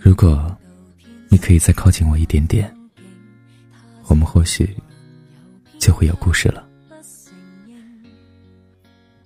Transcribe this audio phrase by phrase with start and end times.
[0.00, 0.56] 如果
[1.28, 2.72] 你可以再靠近我一点点，
[4.06, 4.76] 我们或许
[5.78, 6.66] 就会有故事了。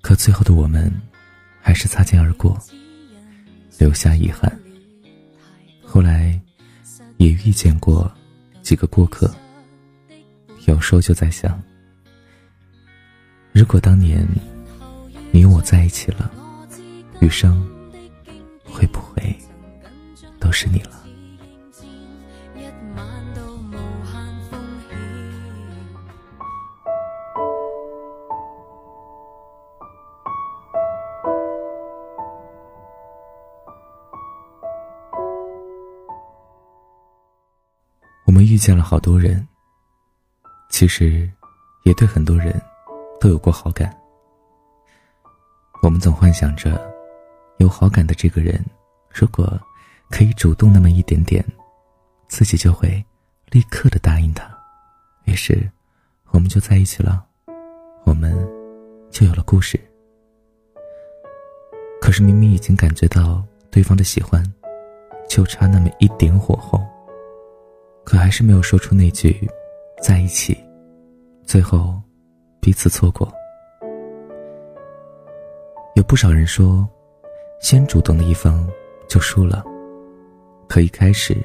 [0.00, 0.92] 可最后的我们，
[1.60, 2.58] 还是擦肩而过，
[3.78, 4.50] 留下遗憾。
[5.84, 6.40] 后来，
[7.16, 8.10] 也遇见过
[8.62, 9.34] 几个过客，
[10.66, 11.60] 有时候就在想，
[13.52, 14.26] 如果当年
[15.30, 16.30] 你我在一起了，
[17.20, 17.66] 余生
[18.64, 19.36] 会不会
[20.48, 20.92] 都是你了？
[38.24, 39.46] 我们遇见了好多人，
[40.70, 41.30] 其实
[41.82, 42.58] 也对很多人
[43.20, 43.94] 都有过好感。
[45.82, 46.90] 我们总幻想着，
[47.58, 48.64] 有好感的这个人，
[49.12, 49.60] 如果
[50.10, 51.44] 可以主动那么一点点，
[52.28, 53.04] 自己就会
[53.50, 54.48] 立刻的答应他，
[55.24, 55.70] 于是
[56.30, 57.24] 我们就在一起了，
[58.04, 58.34] 我们
[59.10, 59.78] 就有了故事。
[62.00, 64.42] 可是明明已经感觉到对方的喜欢，
[65.28, 66.82] 就差那么一点火候。
[68.04, 69.46] 可还是没有说出那句
[70.02, 70.56] “在一起”，
[71.44, 72.00] 最后
[72.60, 73.30] 彼此错过。
[75.94, 76.88] 有不少人说，
[77.60, 78.66] 先主动的一方
[79.08, 79.62] 就输了。
[80.68, 81.36] 可一开始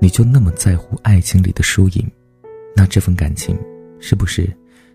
[0.00, 2.10] 你就那么在乎爱情里的输赢，
[2.74, 3.56] 那这份感情
[4.00, 4.46] 是不是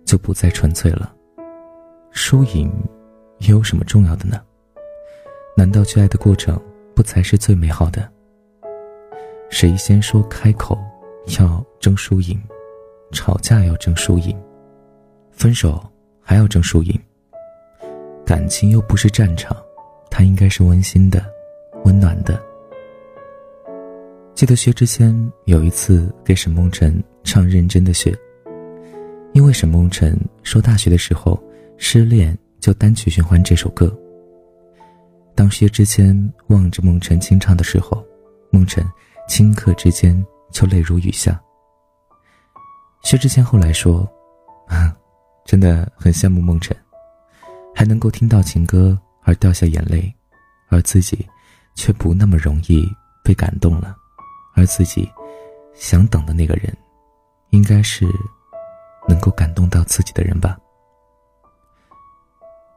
[0.05, 1.15] 就不再纯粹了？
[2.11, 2.71] 输赢
[3.39, 4.41] 又有什么重要的呢？
[5.55, 6.59] 难道去爱的过程
[6.93, 8.07] 不才是最美好的？
[9.49, 10.77] 谁先说开口？
[11.39, 12.41] 要争输赢，
[13.11, 14.35] 吵架要争输赢，
[15.31, 15.81] 分手
[16.19, 16.99] 还要争输赢。
[18.25, 19.55] 感情又不是战场，
[20.09, 21.23] 它应该是温馨的、
[21.85, 22.41] 温暖的。
[24.33, 25.15] 记得薛之谦
[25.45, 28.11] 有一次给沈梦辰唱《认真的雪》，
[29.33, 31.41] 因为沈梦辰说大学的时候
[31.77, 33.95] 失恋，就单曲循环这首歌。
[35.35, 36.15] 当薛之谦
[36.47, 38.03] 望着梦辰清唱的时候，
[38.51, 38.85] 梦辰
[39.29, 40.23] 顷刻之间。
[40.51, 41.41] 就泪如雨下。
[43.03, 44.05] 薛之谦后来说
[44.67, 44.93] ：“啊
[45.45, 46.75] 真的很羡慕梦辰，
[47.73, 50.13] 还能够听到情歌而掉下眼泪，
[50.67, 51.25] 而自己
[51.73, 52.85] 却不那么容易
[53.23, 53.95] 被感动了。
[54.55, 55.09] 而自己
[55.73, 56.75] 想等的那个人，
[57.49, 58.05] 应该是
[59.07, 60.57] 能够感动到自己的人吧。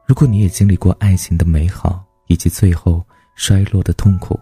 [0.05, 3.03] 如果你也经历过爱情的美好以及最后
[3.35, 4.39] 衰落的痛苦，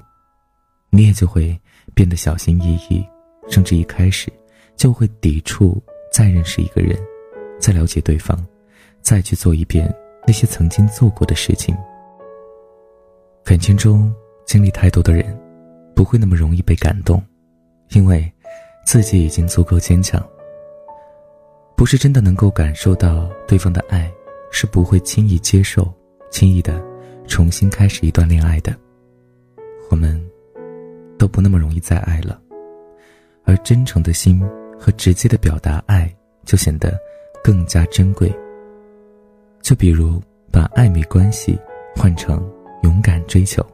[0.90, 1.60] 你也就会
[1.94, 3.06] 变得小心翼翼。”
[3.50, 4.32] 甚至一开始
[4.78, 5.84] 就会抵触
[6.14, 6.98] 再认识一个人，
[7.60, 8.42] 再了解对方，
[9.02, 9.94] 再去做一遍
[10.26, 11.76] 那些曾经做过的事情。
[13.44, 14.16] 感情中
[14.46, 15.38] 经历太多的人，
[15.96, 17.24] 不会那么容易被感动，
[17.90, 18.32] 因为
[18.86, 20.24] 自己已经足够坚强。
[21.76, 24.12] 不是真的能够感受到对方的爱，
[24.52, 25.92] 是不会轻易接受、
[26.32, 26.82] 轻易的
[27.28, 28.76] 重新开始一段恋爱的。
[29.90, 30.24] 我们
[31.18, 32.40] 都不那么容易再爱了。
[33.44, 34.42] 而真诚的心
[34.80, 36.14] 和直接的表达爱，
[36.46, 36.98] 就显得
[37.44, 38.34] 更加珍贵。
[39.62, 40.22] 就比如
[40.52, 41.60] 把暧昧关系
[41.96, 42.50] 换成
[42.84, 43.66] 勇敢追求。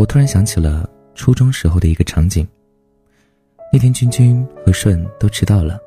[0.00, 2.48] 我突然想起了初中时候的一个场景。
[3.70, 5.78] 那天君君和顺都迟到了，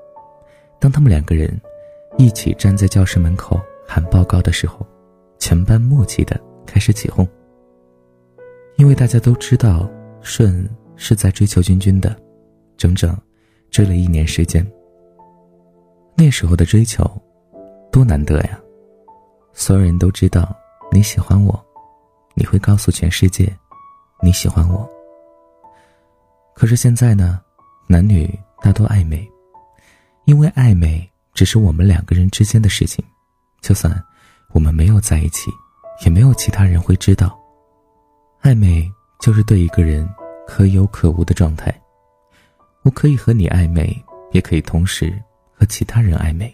[0.80, 1.60] 当他们两个人
[2.20, 4.86] 一起站在教室门口喊报告的时候，
[5.40, 7.28] 全班默契的开始起哄。
[8.78, 9.90] 因为大家都知道
[10.22, 10.70] 顺。
[10.96, 12.16] 是在追求君君的，
[12.78, 13.18] 整整
[13.72, 14.66] 追了一年时间。
[16.16, 17.04] 那时候的追求，
[17.92, 18.62] 多难得呀！
[19.54, 20.56] 所有人都知道
[20.92, 21.60] 你喜欢我，
[22.36, 23.52] 你会告诉全世界
[24.24, 24.90] 你喜欢我。
[26.56, 27.42] 可是现在呢，
[27.88, 29.30] 男女大多暧昧，
[30.26, 33.04] 因为暧昧只是我们两个人之间的事情，
[33.62, 34.02] 就算
[34.54, 35.52] 我们没有在一起，
[36.06, 37.38] 也没有其他人会知道。
[38.42, 38.90] 暧昧
[39.20, 40.10] 就是对一个人。
[40.46, 41.74] 可有可无的状态，
[42.82, 43.98] 我可以和你暧昧，
[44.34, 45.18] 也可以同时
[45.54, 46.54] 和其他人暧昧。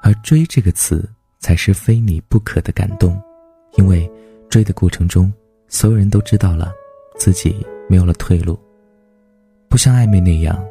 [0.00, 1.06] 而“追”这个词，
[1.38, 3.22] 才是非你不可的感动，
[3.76, 4.10] 因为
[4.48, 5.30] 追的过程中，
[5.70, 6.70] 所有人都知道了
[7.16, 8.58] 自己没有了退路。
[9.70, 10.62] 不像暧昧那样，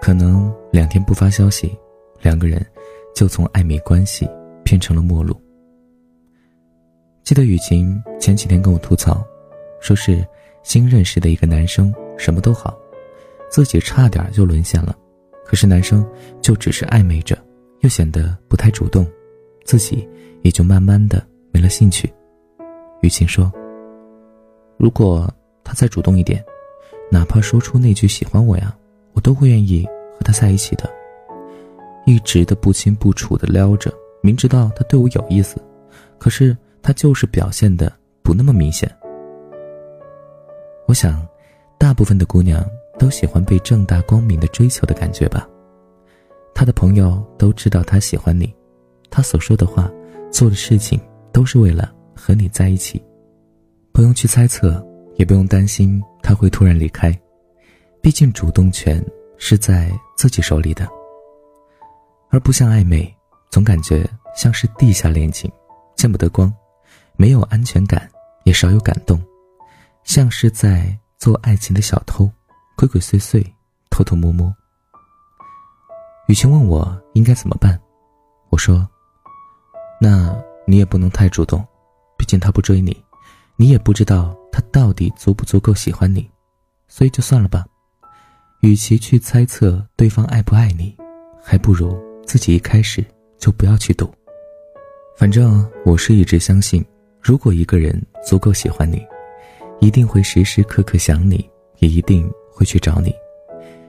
[0.00, 1.76] 可能两天不发消息，
[2.20, 2.64] 两个人
[3.12, 4.30] 就从暧昧关系
[4.62, 5.34] 变成了陌路。
[7.24, 9.26] 记得雨晴前几天跟我吐槽，
[9.80, 10.24] 说是。
[10.64, 12.78] 新认识的一个男生什么都好，
[13.50, 14.96] 自己差点就沦陷了，
[15.44, 16.08] 可是男生
[16.40, 17.36] 就只是暧昧着，
[17.80, 19.04] 又显得不太主动，
[19.64, 20.08] 自己
[20.42, 21.20] 也就慢慢的
[21.50, 22.08] 没了兴趣。
[23.00, 23.52] 雨晴说
[24.82, 25.32] ：“如果
[25.62, 26.44] 他再主动一点，
[27.08, 28.76] 哪怕说出那句喜欢我呀，
[29.12, 30.90] 我都会愿意和他在一起的。
[32.04, 35.62] 一直的不清不楚的撩着，明知道他对我有意思，
[36.18, 37.92] 可是他就是表现的
[38.24, 38.92] 不那么明显。
[40.88, 41.24] 我想，
[41.78, 42.68] 大部分的姑娘
[42.98, 45.48] 都喜欢被正大光明的追求的感觉吧。
[46.52, 48.52] 他的朋友都知道他喜欢你，
[49.10, 49.88] 他所说的话、
[50.32, 51.00] 做的事情
[51.30, 53.00] 都是为了和你在一起，
[54.02, 54.84] 不用去猜测，
[55.14, 57.16] 也不用担心他会突然离开，
[58.00, 59.00] 毕竟主动权
[59.38, 60.88] 是在自己手里的。
[62.28, 63.16] 而不像暧昧，
[63.48, 64.04] 总感觉
[64.34, 65.48] 像是地下恋情，
[65.94, 66.52] 见不得光，
[67.14, 68.10] 没有安全感，
[68.42, 69.22] 也少有感动，
[70.02, 72.28] 像是在做爱情的小偷，
[72.76, 73.46] 鬼鬼祟祟，
[73.88, 74.52] 偷偷摸摸。
[76.26, 77.80] 雨晴问我应该怎么办，
[78.50, 78.84] 我说
[80.02, 81.64] ：“那你也不能太主动，
[82.18, 83.00] 毕竟他不追你，
[83.56, 86.28] 你也不知道他到底足不足够喜欢你，
[86.88, 87.64] 所以就算了吧。
[88.60, 90.96] 与其去猜测对方爱不爱你，
[91.42, 93.04] 还不如……”自己一开始
[93.36, 94.08] 就不要去赌。
[95.16, 96.82] 反正我是一直相信，
[97.20, 99.04] 如果一个人足够喜欢你，
[99.80, 101.44] 一定会时时刻刻想你，
[101.80, 103.12] 也一定会去找你，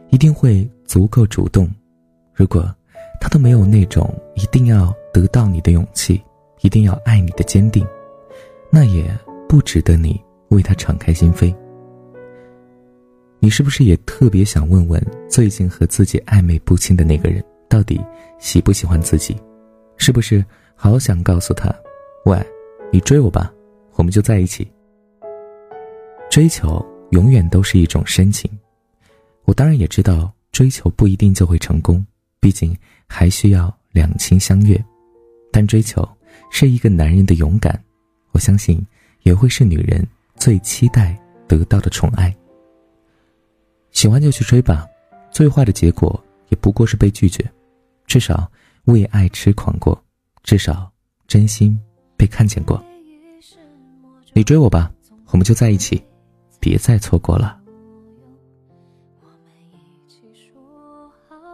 [0.09, 1.69] 一定会足够主动。
[2.33, 2.63] 如果
[3.21, 6.21] 他都没有那种一定要得到你的勇气，
[6.61, 7.87] 一定要爱你的坚定，
[8.71, 9.05] 那也
[9.53, 10.19] 不值得你
[10.49, 11.55] 为他敞开心扉。
[13.37, 17.45] 你是不是也特别想问问最近和自己暧昧不清的那个人？
[17.69, 18.03] 到底
[18.39, 19.39] 喜不喜欢自己？
[19.95, 21.71] 是不是好想告诉他
[22.25, 22.43] ：“喂，
[22.91, 23.53] 你追我吧，
[23.93, 24.67] 我们就在一起。”
[26.31, 28.49] 追求永远都是一种深情。
[29.45, 32.03] 我当然也知道，追求不一定就会成功，
[32.39, 34.83] 毕竟还需要两情相悦。
[35.51, 36.03] 但追求
[36.49, 37.79] 是一个男人的勇敢，
[38.31, 38.83] 我相信
[39.23, 40.05] 也会是女人
[40.35, 41.17] 最期待
[41.47, 42.33] 得到的宠爱。
[43.91, 44.87] 喜欢就去追吧，
[45.31, 47.43] 最坏的结果也不过是被拒绝。
[48.05, 48.49] 至少
[48.85, 50.01] 为爱痴狂过，
[50.43, 50.91] 至少
[51.27, 51.79] 真心
[52.17, 52.83] 被看见过。
[54.33, 54.91] 你追我吧，
[55.27, 56.03] 我们就在一起，
[56.59, 57.59] 别再错过了。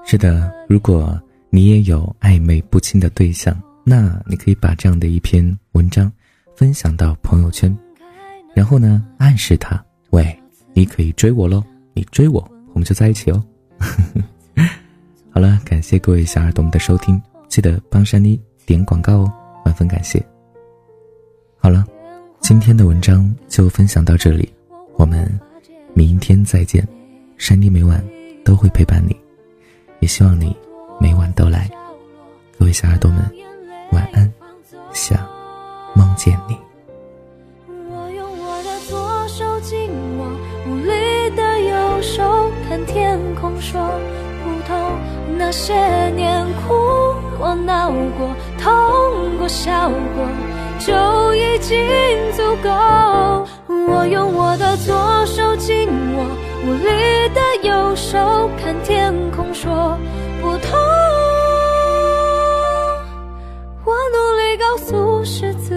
[0.06, 6.12] 是的，如果你也有暧昧不清的对象，那你可以把这样的一篇文章
[6.60, 7.74] 分享到朋友圈，
[8.54, 10.38] 然后呢，暗示他：喂，
[10.74, 11.64] 你可以追我喽，
[11.94, 13.42] 你追我，我们就在一起哦。
[15.32, 19.34] 好了，感谢各位小耳朵们的收听，记得帮珊妮点广告哦，
[19.64, 20.22] 万分感谢。
[21.60, 21.86] 好了，
[22.42, 24.54] 今天的文章就分享到这里，
[24.98, 25.40] 我们
[25.94, 26.86] 明天再见。
[27.38, 28.04] 珊妮每晚
[28.44, 29.16] 都会陪伴你，
[30.02, 30.54] 也希望你
[31.00, 31.70] 每晚都来。
[32.58, 33.32] 各位小耳朵们，
[33.94, 34.30] 晚安，
[34.92, 35.26] 想
[36.20, 36.58] 见你。
[37.90, 40.26] 我用我的左手紧握
[40.68, 43.80] 无力的右手，看天空说。
[45.38, 45.74] 那些
[46.10, 46.76] 年哭
[47.40, 48.30] 过、闹过、
[48.62, 48.70] 痛
[49.40, 50.28] 过、笑过，
[50.78, 51.76] 就已经
[52.34, 52.70] 足够。
[53.88, 56.24] 我用我的左手紧握
[56.68, 59.98] 无力的右手，看天空说
[60.40, 60.79] 不痛。
[64.70, 65.74] 告诉世子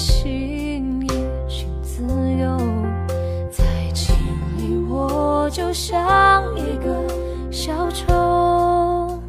[0.00, 1.08] 心也
[1.46, 2.02] 挺自
[2.40, 2.56] 由。
[3.50, 4.16] 在情
[4.56, 7.04] 里，我就像一个
[7.50, 9.20] 小丑。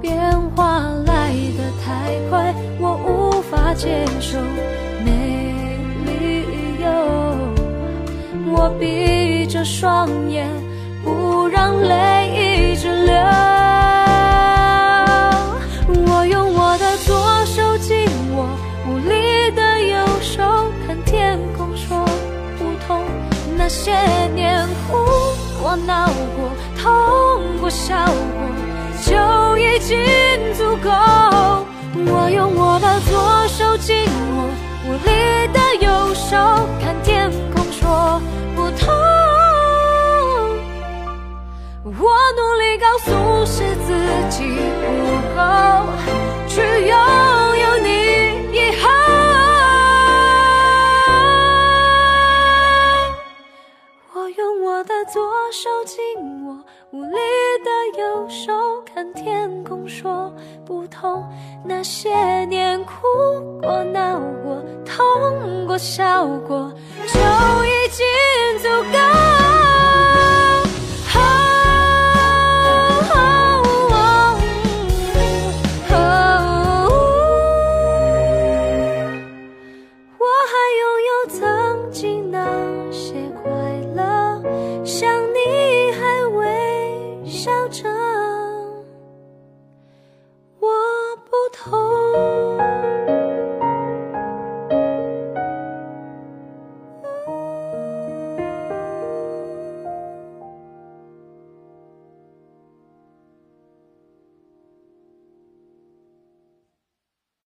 [0.00, 0.18] 变
[0.56, 4.36] 化来得太快，我无法接受，
[5.04, 5.54] 没
[6.04, 6.44] 理
[6.82, 6.86] 由。
[8.52, 10.48] 我闭着双眼，
[11.04, 13.57] 不让泪一直流。
[25.86, 26.06] 闹
[26.36, 28.12] 过痛过笑过
[29.02, 29.96] 就已经
[30.54, 30.90] 足够
[32.10, 33.96] 我用我的左手紧
[34.36, 34.50] 握
[34.86, 36.36] 无力的右手
[36.80, 38.20] 看天空说
[38.54, 38.88] 不痛
[41.84, 43.88] 我努力告诉是自
[44.30, 44.44] 己
[44.80, 44.86] 不
[45.34, 45.38] 够
[46.46, 47.17] 只有
[55.48, 56.58] 的左手紧握
[56.90, 57.16] 无力
[57.64, 58.52] 的右手，
[58.82, 60.30] 看天空说
[60.66, 61.26] 不痛。
[61.64, 62.92] 那些年哭
[63.62, 66.70] 过、闹过、痛过、笑过，
[67.06, 67.67] 就。